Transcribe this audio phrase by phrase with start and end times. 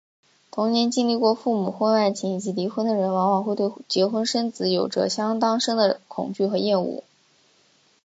[0.49, 7.03] 童年经历过父母婚外情及离婚的人往往会对结婚生子有着相当深的恐惧和厌恶。